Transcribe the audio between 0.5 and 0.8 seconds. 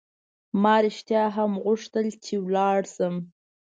ما